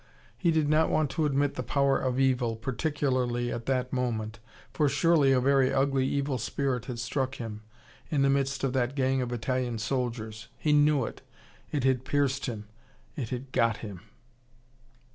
[0.35, 4.39] He did not want to admit the power of evil particularly at that moment.
[4.73, 7.61] For surely a very ugly evil spirit had struck him,
[8.09, 10.47] in the midst of that gang of Italian soldiers.
[10.57, 11.21] He knew it
[11.71, 12.65] it had pierced him.
[13.15, 13.99] It had got him.